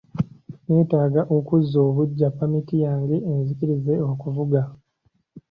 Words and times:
Neetaaga 0.67 1.21
okuzza 1.37 1.77
obuggya 1.87 2.27
pamiti 2.37 2.75
yange 2.85 3.15
enzikiriza 3.31 3.93
okuvuga. 4.11 4.61